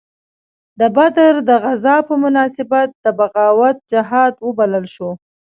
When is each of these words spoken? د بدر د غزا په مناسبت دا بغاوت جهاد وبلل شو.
د 0.79 0.81
بدر 0.97 1.33
د 1.49 1.49
غزا 1.63 1.97
په 2.07 2.13
مناسبت 2.23 2.89
دا 3.03 3.11
بغاوت 3.19 3.77
جهاد 3.91 4.33
وبلل 4.47 4.85
شو. 4.95 5.09